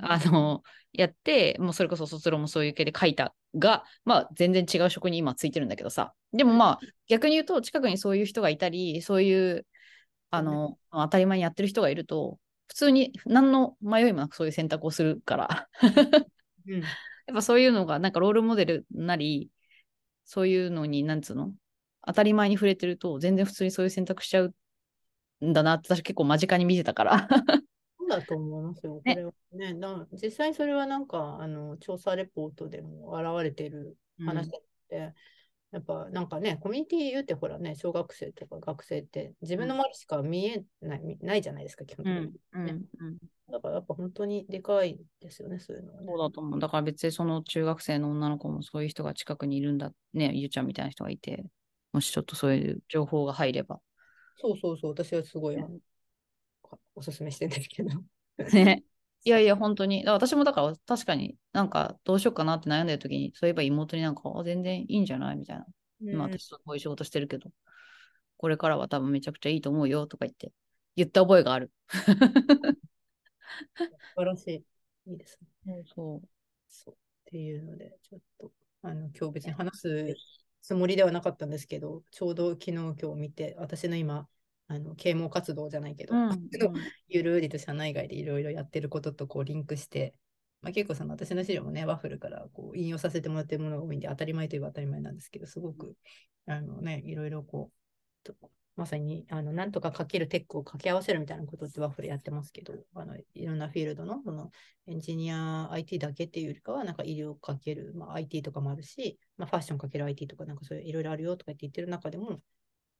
[0.00, 9.66] あのやって、もうそれこそ卒論もそういう系で書いたが、まあ全然違う職に今ついてるんだけどさ、でもまあ逆に言うと近くにそういう人がいたり、そういう
[10.30, 15.68] あの当たり前にやってる人がいると、普通に何の迷いもなくそういう選択をするから、
[16.66, 16.80] うん。
[17.26, 19.50] やっぱそういうのがなんかロールモデルなり、
[20.24, 21.52] そういうのに、なんつうの？
[22.06, 24.54] 当たり前に触れてると、全然普通にそういう選択しちゃう
[25.46, 27.28] んだなって、私結構間近に見てたから。
[27.98, 28.94] そうだと思いますよ。
[28.96, 35.14] こねれはね、だ実際それはなんかあの調査レポートでも現れてる話だって、
[35.72, 42.60] やっぱなんかね、コミュニティ言うてほらね、小学生とか学生って自分の周りしか見えない、みないじゃないですか、基本う的に。
[42.60, 43.18] んうんうん、
[43.50, 46.06] だからやっぱ本当にでかいですよね、そういうのはね。
[46.06, 46.60] そうだと思う。
[46.60, 51.44] だから別にその中学生の女の子もそういう人が近くにいるんだ、ね、ゆうちゃんみたいな人がいて、
[51.92, 53.80] もしちょっとそういう情報が入れば。
[54.36, 55.70] そうそうそう、私はすごいあの
[56.94, 57.90] おすすめしてるんですけど。
[58.52, 58.82] ね。
[59.24, 60.04] いやいや、本当に。
[60.06, 65.66] 私もだから確かになんかどうしようかなって悩んでる時に、そういえば妹になんか、あ全然いいんじゃないみたいな。
[66.00, 67.50] 今うん私とこういう仕事してるけど、
[68.36, 70.52] これからは多分めちゃくちゃいいと思うよとか言って、
[70.96, 71.70] 言った覚えがある。
[74.14, 74.64] 素晴らしい。
[75.10, 75.82] いいですね。
[75.94, 76.28] そう。
[76.68, 76.94] そう。
[76.94, 80.14] っていうので、ちょっと、あの、今日別に話す
[80.60, 84.28] つもりではなかったんですけど、ちょうど昨日今日見て、私の今、
[84.68, 86.72] あの啓蒙活動じゃないけど、うん あの
[87.08, 90.14] ゆるりと社内外でいろいろやってることとこうリンクして、
[90.62, 95.96] まあ、結構その私の資料もね、ワッフルからこう引用させてもらってるものが多いんで、当たり前といえば当たり前なんですけど、すごく、
[96.46, 98.34] あのね、いろいろこう、と
[98.76, 104.50] まさに、あの、なんとかかけるテックを掛け合わせるみたいなことってワッフルやってますけど、あの、いろんなフィールドの、その、
[104.86, 112.40] エンジニア IT だけっていうよりかは、なんか医療かける、まあ、IT とかもあるし、まあ、ファッションかける IT とか、なんかそういういろいろあるよとか言って言ってる中でも、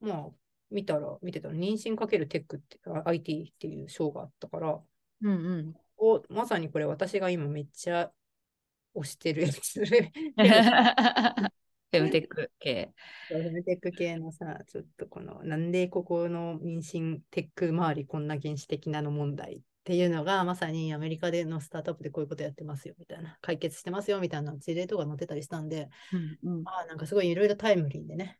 [0.00, 0.30] まあ、
[0.72, 4.80] 見たら、見てたら、妊娠かけるテックって、あ IT っていう章があったから、
[5.22, 5.74] うんうん。
[5.98, 8.10] おまさにこれ私が今めっちゃ
[8.94, 9.84] 推してるやつ。
[9.84, 9.86] フ
[11.92, 12.92] フェムテック系。
[13.30, 25.90] ェムテック系のさ、ちょっとこの、なんでここの妊娠テック周りこんな原始的なの問題っていうのが、まさにアメリカでのスタートアップでこういうことやってますよみたいな、解決してますよみたいな事例とか載ってたりしたんで、
[26.42, 28.38] うんうん、ああ、なんかすごいいろいろタイムリーでね、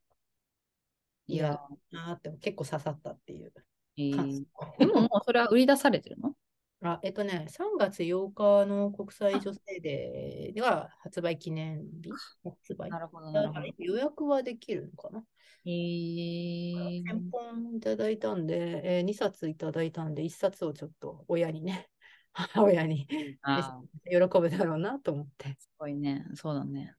[1.32, 3.52] いや、あーって結構刺さったっていう
[3.96, 4.44] いい感想。
[4.78, 6.34] でももうそれは売り出されてるの？
[6.84, 12.10] あえっとね、3月8日の国際女性デーでは発売記念日
[12.42, 12.90] 発売。
[12.90, 13.84] なるほど、なだかるほど。
[13.84, 15.24] ら予約はできるのかな？
[15.64, 21.88] えー、1000本いただいたんで、えー、2冊いただいたんで、1冊をちょっと親にね、
[22.32, 23.06] 母 親に
[23.42, 25.54] あ喜ぶだろうなと思って。
[25.58, 26.26] すごいね。
[26.34, 26.96] そうだね。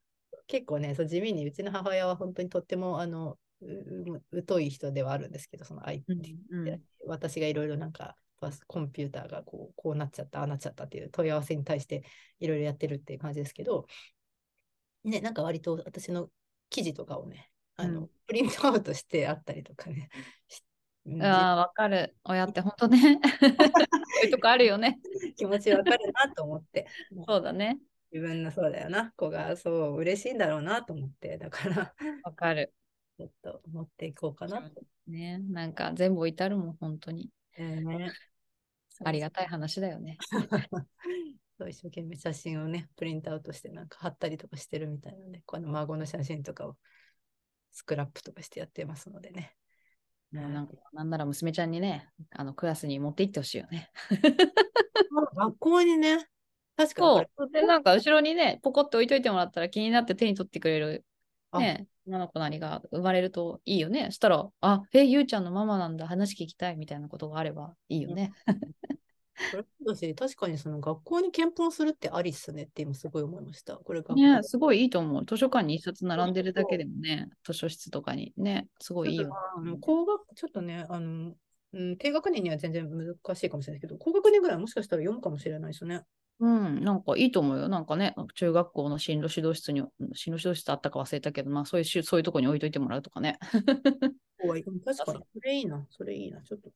[0.47, 3.39] 結構ね、そう地味にうちの母親は本当にとってもあのう
[4.47, 6.05] 疎い人ではあるんですけど、その IT
[6.49, 8.15] うんうん私がいろいろなんか
[8.67, 12.03] コンピューターがこうこうなっちゃった、ああなっちゃったっていう問い合わせに対して
[12.39, 13.87] いろいろやってるっていう感じですけど、
[15.03, 16.29] ね、なんか割と私の
[16.69, 20.09] 記事とかをね、あの、うんプリントアウトしてあったりとかね。
[20.47, 20.63] し
[21.21, 22.15] ああ、わかる。
[22.23, 23.19] 親って本当ね。
[23.41, 25.01] そういうとこあるよね。
[25.35, 26.87] 気持ちわかるなと思って。
[27.27, 27.79] そうだね。
[28.13, 31.93] 自分のそうだよな、子がそう嬉しいんだろうなと思って、だから、
[32.23, 32.73] わかる。
[33.17, 34.81] ちょっと持っていこうかなと。
[35.07, 35.39] ね。
[35.39, 37.29] なんか全部至るもん、本当に。
[37.57, 38.11] ね
[39.03, 40.17] ありがたい話だよね。
[41.57, 46.77] そう一生懸命写真をね、プリントアウトしてなんか貼ったりとかしてるみたいなね、この孫の写真とかを
[47.71, 49.55] スクラップとかしてやってますのでね。
[50.31, 53.91] もうなんか、なんなら娘ちゃんにね、あのクラスに持って行ってほしいよね。
[55.35, 56.27] 学校にね、
[56.75, 57.51] 確かにそう。
[57.51, 61.12] で、なんか後ろにね、ポコって置いといてもらったら気になって手に取ってくれる、あ
[61.59, 64.05] ね、女の子なりが生まれるといいよね。
[64.05, 68.31] そしたら、あ、え、ゆうちゃんのママなんだ、話聞きたいみたいなことがあればいいよね。
[69.51, 73.77] これだし、確かにその学校に検本するってありっすねって今すごい思いました。
[73.77, 75.25] これ学校ね、すごいいいと思う。
[75.25, 79.31] 図書館に一冊並んでるだけでもね、図書室とかにね、すごいいいよ。
[79.57, 81.33] あの高学、ちょっとね、あの、
[81.73, 86.03] うん、低学年には全然難しいかもしれないけど、高学年ぐらいもしかしたら読むかもしれないですね。
[86.39, 87.67] うん、なんかいいと思うよ。
[87.67, 89.81] なんかね、中学校の進路指導室に、
[90.13, 93.39] 進路指導室あったか忘れたけど、まあそういうし、そういうとこに置いといてもらうとかね。
[94.43, 96.41] 確かに、それいいな、それいいな。
[96.41, 96.69] ちょっと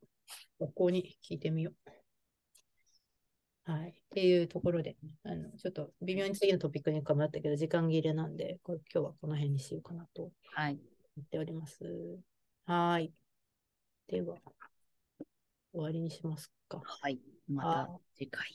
[0.59, 3.71] 学校に聞いてみよう。
[3.71, 3.89] はい。
[3.89, 10.79] っていうところで、あのちょっと微妙に次のトピックにかもあったけど、時間切れなんで、これ今日はこの辺にしようかなとはい。
[11.17, 11.83] 言っております。
[12.65, 13.11] はい。
[14.07, 14.37] では、
[15.77, 16.81] 終わりにしますか。
[16.83, 17.19] はい。
[17.47, 18.47] また次回。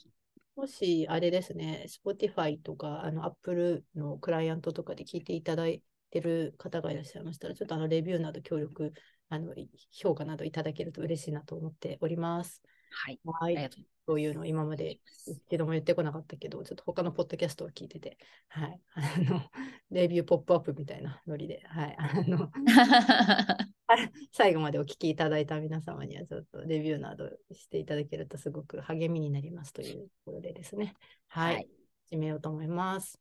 [0.55, 8.93] もし、あれですね、Spotify とか、あの、Apple のクライアントとかで聞いていただいてる方がいらっしゃいましたら、ちょっとあの、レビューなど協力、
[9.29, 9.55] あの、
[9.91, 12.61] 評価などいただけると嬉しいなと思っております。
[12.93, 13.19] はい。
[13.23, 13.69] はい
[14.05, 14.99] そういうのを今まで
[15.47, 18.17] 一度も言ってこなかったけど、ちょっと他のポッドキャストを聞いてて、
[18.49, 18.81] はい。
[18.95, 19.41] あの、
[19.91, 21.95] レビューポップアップみたいなノリで、はい。
[21.97, 22.51] あの、
[24.33, 30.95] 最後までお聞きいただいた皆様には、ちょっとレビューなどしていただけるとすごく励みになりますというところでですね。
[31.27, 31.55] はい。
[31.55, 31.69] はい
[32.13, 33.19] 締めようと思います。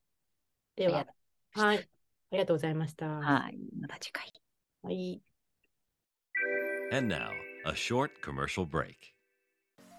[0.77, 1.13] ではありが
[1.55, 1.79] と、はい。
[1.79, 1.81] あ
[2.33, 3.07] りがとうございました。
[3.07, 3.59] はい。
[3.81, 4.33] また次回。
[4.83, 5.23] はい。
[6.93, 7.31] And now,
[7.65, 9.12] a short commercial break.